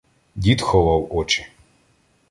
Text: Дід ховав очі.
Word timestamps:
Дід 0.35 0.61
ховав 0.61 1.07
очі. 1.11 1.47